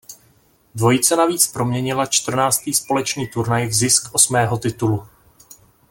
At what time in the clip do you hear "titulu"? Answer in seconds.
4.57-5.07